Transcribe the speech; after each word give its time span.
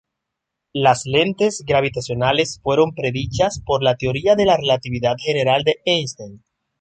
Las 0.73 1.05
lentes 1.05 1.61
gravitacionales 1.63 2.59
fueron 2.63 2.95
predichas 2.95 3.61
por 3.63 3.83
la 3.83 3.95
teoría 3.97 4.35
de 4.35 4.47
la 4.47 4.57
relatividad 4.57 5.15
general 5.19 5.63
de 5.63 5.79
Einstein. 5.85 6.43